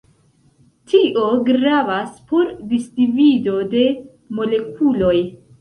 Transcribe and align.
Tio 0.93 1.25
gravas 1.49 2.17
por 2.31 2.49
disdivido 2.73 3.61
de 3.75 3.85
molekuloj. 4.41 5.17